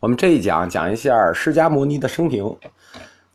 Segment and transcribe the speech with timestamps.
[0.00, 2.56] 我们这一讲讲一下释迦牟尼的生平。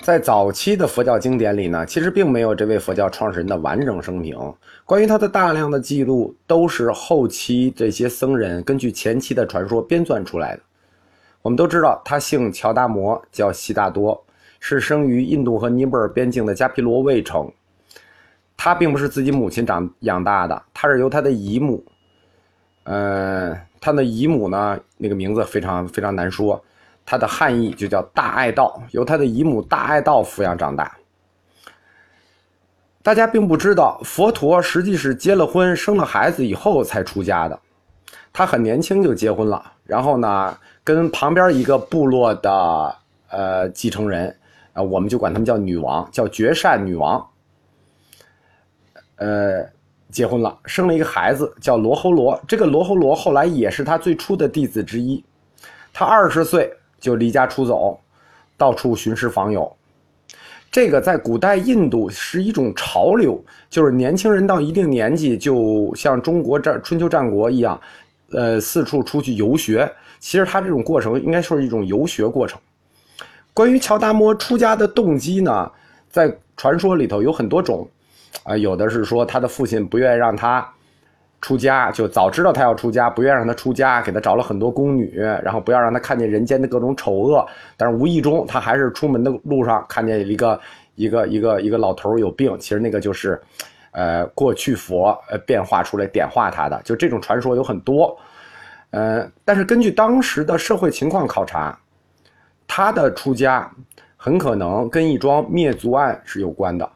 [0.00, 4.34] 在早期的佛教经典里呢，其实并没有这位佛教创始人的完整生平。
[4.86, 10.62] 关于他的大量的记录，都是后期这些僧人根据前期的传说编撰出来的。
[11.42, 14.24] 我们都知道，他姓乔达摩，叫悉达多，
[14.58, 17.46] 是生于印度和尼泊尔边境的迦毗罗卫城。
[18.56, 21.84] 他并不是自己母亲长养大的，他是由他的姨母，
[22.84, 26.62] 嗯，他的姨母呢，那个名字非常非常难说。
[27.06, 30.96] 他的汉译就叫大爱道，由他的姨母大爱道抚养长大。
[33.02, 37.60] 大家并不知道，佛陀实际是结了婚、生了孩子以后才出家的。
[38.32, 42.96] 他很年轻就结婚了，然后呢，跟旁边一个部落的
[43.28, 44.34] 呃继承人，
[44.72, 47.24] 啊，我们就管他们叫女王，叫绝善女王，
[49.16, 49.68] 呃，
[50.14, 52.40] 结婚了，生了一个孩子叫罗侯罗。
[52.48, 55.22] 这个罗侯罗后来也是他最初的弟子之一。
[55.92, 56.72] 他二十岁。
[57.00, 58.00] 就离家出走，
[58.56, 59.70] 到处寻师访友。
[60.70, 63.38] 这个在古代印度是一种潮流，
[63.68, 67.78] 就是年轻人到一定年纪，就像中国战春秋战国一样，
[68.30, 69.86] 呃，四处出去游学。
[70.18, 72.58] 其实他这种过程应该说是一种游学过程。
[73.52, 75.70] 关于乔达摩出家的动机呢，
[76.08, 77.86] 在传说里头有很多种，
[78.42, 80.68] 啊，有的是说他的父亲不愿意让他。
[81.40, 87.46] 出家就早知道他要出家，不愿意让他出家，给他找了很多宫女，然后不要让他看见人间的各种丑恶。
[87.76, 90.58] 但是无意中，他还是出门的路上看见一个
[90.94, 92.58] 一个一个一个老头有病。
[92.58, 93.38] 其实那个就是，
[93.90, 96.80] 呃，过去佛呃变化出来点化他的。
[96.82, 98.16] 就这种传说有很多，
[98.92, 101.78] 呃，但是根据当时的社会情况考察，
[102.66, 103.70] 他的出家
[104.16, 106.90] 很可能跟一桩灭族案是有关的。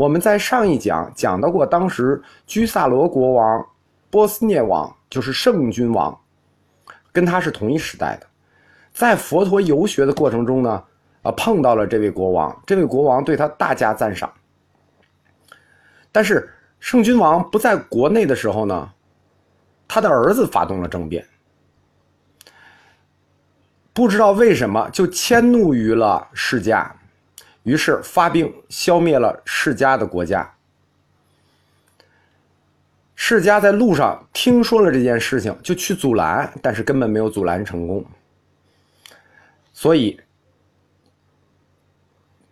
[0.00, 3.66] 我们在上一讲讲到过，当时居萨罗国王。
[4.08, 6.18] 波斯涅王就是圣君王，
[7.12, 8.26] 跟他是同一时代的，
[8.94, 10.82] 在佛陀游学的过程中呢，
[11.20, 14.32] 啊碰到了这位国王，这位国王对他大加赞赏。
[16.10, 16.50] 但是
[16.80, 18.90] 圣君王不在国内的时候呢，
[19.86, 21.22] 他的儿子发动了政变，
[23.92, 26.90] 不知道为什么就迁怒于了释迦，
[27.70, 30.52] 于是发兵消灭了释迦的国家。
[33.14, 38.04] 释迦在路上听说了这件事情，就去阻拦，但是根本没有阻拦成功。
[39.72, 40.18] 所以，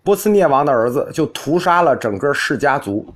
[0.04, 3.12] 波斯涅王的儿子就屠杀了整个释家族。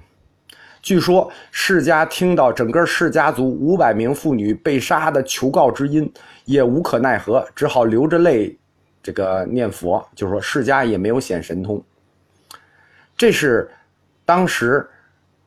[0.80, 6.12] 据说释迦听到整个释家族五百名妇女被杀的求告之音，
[6.46, 8.58] 也无可奈何，只好流着泪，
[9.00, 11.80] 这个念佛，就说释迦也没有显神通。
[13.16, 13.70] 这是
[14.24, 14.88] 当时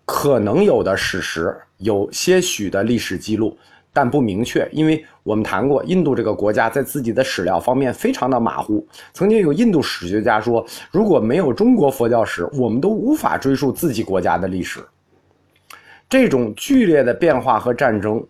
[0.05, 1.55] 可能有的史实。
[1.79, 3.57] 有些许的历史记录，
[3.91, 8.87] 但不明确，因为我们谈过，印度这个国家在自己的史料方面非常的马虎。
[9.11, 14.79] 曾经有印度史学家说，如果没有中国佛教史，我们都无法追溯自己国家的历史。
[16.07, 18.25] 这种剧烈的变化和战争，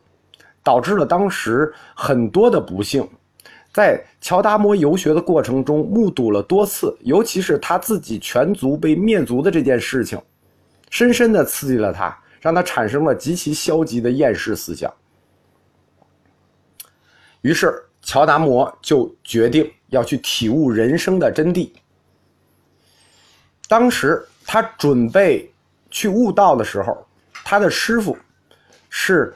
[0.64, 3.08] 导致了当时很多的不幸。
[3.76, 10.18] 在乔达摩游学的过程中，目睹了多次，尤其是他自己全族被灭族的这件事情，
[10.90, 12.18] 深深的刺激了他。
[12.40, 14.94] 让他产生了极其消极的厌世思想，
[17.42, 21.72] 于是乔达摩就决定要去体悟人生的真谛。
[23.68, 25.52] 当时他准备
[25.90, 27.06] 去悟道的时候，
[27.44, 28.16] 他的师傅
[28.90, 29.36] 是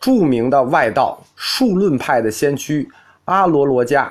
[0.00, 2.88] 著名的外道数论派的先驱
[3.26, 4.10] 阿罗罗迦，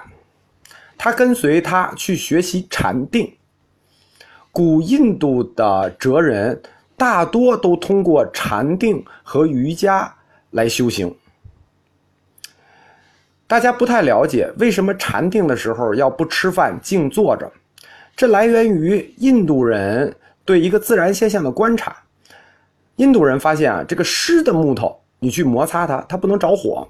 [0.97, 3.35] 他跟随他去学习禅定。
[4.51, 6.61] 古印度的哲人。
[6.97, 10.15] 大多都通过禅定和瑜伽
[10.51, 11.13] 来修行。
[13.45, 17.51] 大家不太了解为什么禅定的时候要不吃饭静坐着，
[18.15, 20.15] 这来源于印度人
[20.45, 21.93] 对一个自然现象的观察。
[22.95, 26.87] 印度人发现啊，这个湿的木头你去摩擦它，它不能着火，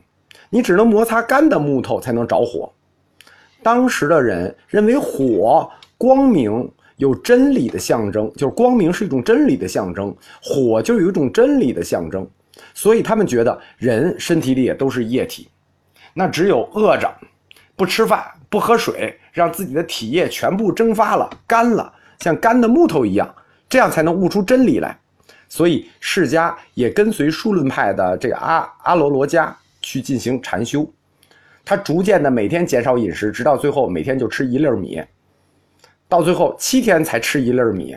[0.50, 2.72] 你只能摩擦干的木头才能着火。
[3.64, 6.70] 当时的人认为火光明。
[6.98, 12.26] 有真理的象征，就是光明是一种真理的象征，火就有一种真理的象征，
[12.74, 15.50] 所以他们觉得人身体里也都是液体，
[16.14, 17.14] 那只有饿着，
[17.76, 23.36] 不吃饭不喝水，让自己的体液全部蒸发了干了，像干的木头一样，
[23.68, 24.98] 这样才能悟出真理来。
[25.50, 29.54] 所以释迦也跟随数论派的这个阿阿罗罗迦
[29.86, 30.92] 去进行禅修，
[31.64, 35.00] 他逐渐的每天减少饮食，直到最后每天就吃一粒米。
[36.10, 37.96] 到最后七天才吃一粒米，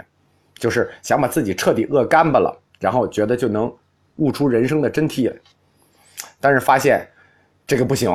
[0.56, 3.74] 就是想把自己彻底饿干巴了，然后觉得就能
[4.16, 5.36] 悟出人生的真谛来。
[6.38, 7.08] 但是发现
[7.66, 8.10] 这个不行，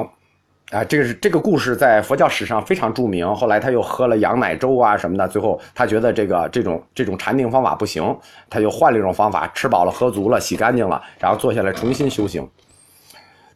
[0.69, 3.28] 啊，这个是这个故事在佛教史上非常著名。
[3.34, 8.16] 后来他又喝了羊奶粥啊什么的，最后他觉得这个这种这种禅定方法不行，
[8.52, 12.48] 他就换了一种方法，吃饱了喝足了，洗干净了，然后坐下来重新修行。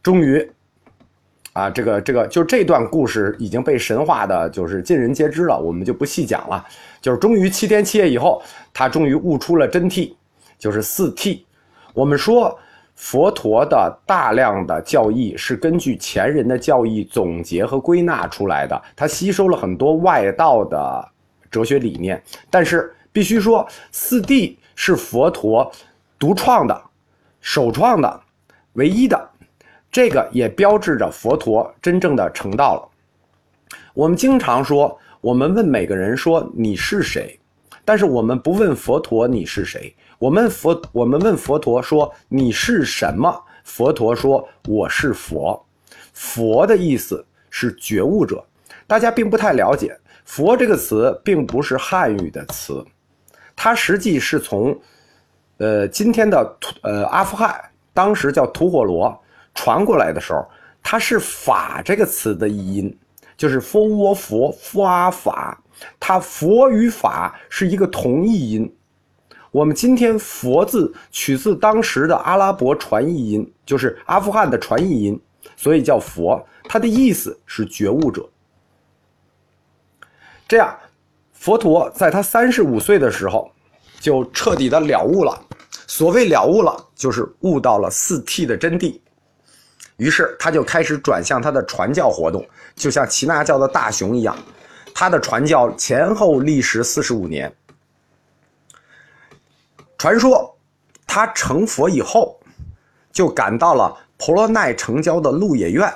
[0.08, 0.50] 终于，
[1.52, 6.64] 啊，这个这个就这段故事已经被神话的，就是尽人皆知了，我们就不细讲了。
[6.98, 10.14] 就是终于七天七夜以后，他终于悟出了真谛，
[10.58, 11.42] 就是四谛。
[11.92, 12.58] 我们说。
[13.00, 21.08] 佛陀的大量的教义是根据前人的教义总结和归纳出来的，他吸收了很多外道的
[21.48, 22.20] 哲学理念，
[22.50, 25.70] 但是必须说四谛是佛陀
[26.18, 26.82] 独创的、
[27.40, 28.20] 首创的、
[28.72, 29.30] 唯一的，
[29.98, 32.88] 这个也标志着佛陀真正的成道了。
[33.94, 37.36] 我们经常说，我们问每个人说你是谁，
[37.84, 39.92] 但是我们不问佛陀你是谁。
[40.20, 43.36] 我们佛，我们问佛陀说：“你是什么？”
[43.66, 45.60] 佛陀说：“我是佛。”
[46.14, 48.40] 佛的意思是觉悟者。
[48.86, 52.86] 大家并不太了解，“佛”这个词并不是汉语的词，
[53.56, 54.80] 它实际是从，
[55.56, 57.60] 呃，今天的呃阿富汗，
[57.92, 59.20] 当时叫吐火罗
[59.54, 60.46] 传过来的时候，
[60.82, 62.98] 它是“法”这个词的译音，
[63.36, 65.62] 就是“佛我佛 f a 法”，
[65.98, 68.74] 它“佛”与“法”是一个同义音。
[69.50, 75.20] 我们今天“佛”字取自当时的阿拉伯传译音，就是阿富汗的传译音，
[75.56, 76.46] 所以叫佛。
[76.64, 78.28] 它的意思是觉悟者。
[80.46, 80.78] 这样，
[81.32, 83.50] 佛陀在他三十五岁的时候，
[83.98, 85.42] 就彻底的了悟了。
[85.86, 89.00] 所谓了悟了，就是悟到了四谛的真谛。
[89.98, 94.36] 于是他就开始转向他的传教活动，就像耆那教的大雄一样，
[94.94, 97.52] 他的传教前后历时四十五年。
[99.98, 100.56] 传说，
[101.06, 102.38] 他成佛以后，
[103.12, 105.92] 就赶到了婆罗奈城郊的鹿野苑，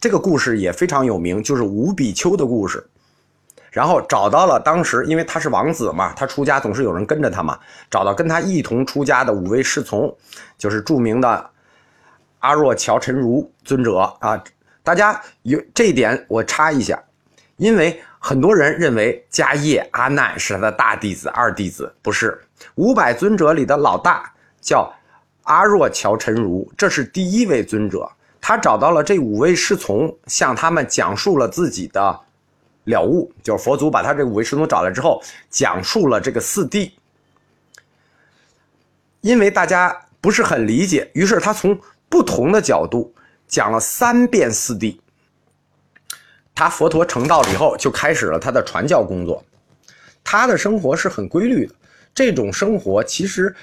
[0.00, 2.84] 这个故事也非常有名，就是五比丘的故事。
[3.70, 7.58] 然后找到了当时，因为他是王子嘛，他出家总是有人跟着他嘛，
[7.88, 10.12] 找到跟他一同出家的五位侍从，
[10.58, 11.50] 就是著名的
[12.44, 14.42] 阿若乔陈如尊者啊。
[14.82, 17.02] 大家有这一点，我插一下，
[17.56, 18.00] 因为。
[18.26, 22.40] 很多人认为迦叶阿难是他的大弟子、二弟子，不是
[22.76, 24.32] 五百尊者里的老大，
[24.62, 24.90] 叫
[25.42, 28.10] 阿若乔陈如，这是第一位尊者。
[28.40, 32.18] 他找到了这五位侍从，向他们讲述了自己的
[32.84, 36.90] 了悟，就是佛祖把他这五位侍从找来之后，讲述了这个四谛。
[39.20, 41.78] 因为大家不是很理解，于是他从
[42.08, 43.12] 不同的角度
[43.46, 44.98] 讲了三遍四谛。
[46.54, 49.44] 他佛陀成道了以后，就开始了他的传教工作。
[50.22, 51.74] 他的生活是很规律的，
[52.14, 53.54] 这种生活其实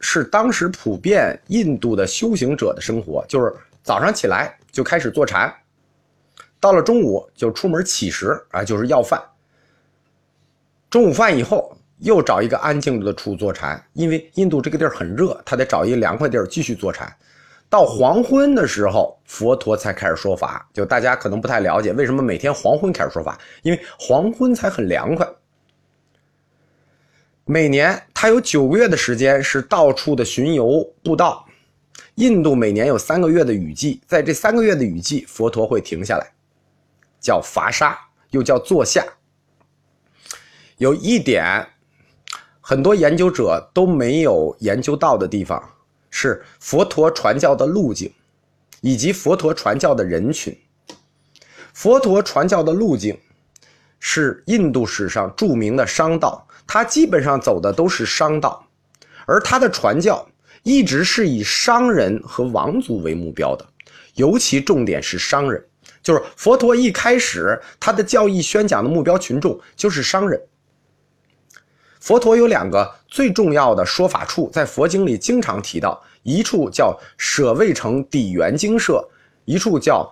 [0.00, 3.52] 是当时普遍印度的修行者的生活，就是
[3.82, 5.52] 早上起来就开始坐禅，
[6.60, 9.20] 到了中午就出门乞食啊，就是要饭。
[10.90, 17.10] 中午饭以后又找一个安静的处坐禅，因为印度这个地儿很热，他得找一个凉快地儿继续坐禅。
[17.70, 20.68] 到黄昏的时候，佛陀才开始说法。
[20.72, 23.38] 就大家可能不太了解，为什么每天黄昏开始说法？
[23.62, 25.28] 因为黄昏才很凉快。
[27.44, 31.44] 每年他有九个月的时间是到处的巡游布道。
[32.14, 36.32] 印度每年有三个月的雨季，在这三个月的雨季，佛陀会停下来，
[37.20, 37.96] 叫伐沙，
[38.30, 39.04] 又叫坐下。
[40.78, 41.66] 有一点，
[42.60, 45.62] 很多研究者都没有研究到的地方。
[46.10, 48.12] 是佛陀传教的路径，
[48.80, 50.56] 以及佛陀传教的人群。
[51.72, 53.16] 佛陀传教的路径
[54.00, 58.66] 是印度史上著名的商道，他基本上走的都是商道，
[59.26, 60.28] 而他的传教
[60.62, 63.64] 一直是以商人和王族为目标的，
[64.14, 65.64] 尤其重点是商人，
[66.02, 70.40] 就是佛陀一开始他的教义宣讲的目标群众就是商人。
[72.00, 79.06] 佛陀有两个最重要的说法处，在佛经里经常提到，一处叫舍卫城底园精舍，
[79.44, 80.10] 一处叫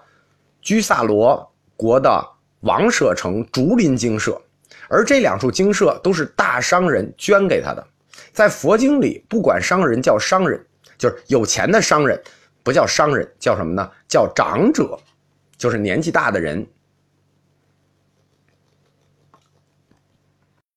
[0.61, 2.27] 居萨罗国的
[2.61, 4.41] 王舍城竹林精舍，
[4.89, 7.87] 而这两处精舍都是大商人捐给他的。
[8.33, 10.61] 在佛经里，不管商人叫商人，
[10.99, 12.21] 就是有钱的商人，
[12.63, 13.91] 不叫商人，叫什么呢？
[14.09, 14.99] 叫长者，
[15.57, 16.67] 就是年纪大的人。